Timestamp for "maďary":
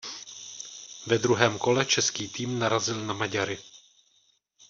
3.13-3.57